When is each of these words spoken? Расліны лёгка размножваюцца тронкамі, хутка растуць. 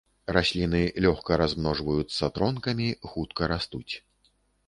Расліны 0.35 0.79
лёгка 1.05 1.37
размножваюцца 1.41 2.29
тронкамі, 2.37 2.87
хутка 3.13 3.53
растуць. 3.55 3.93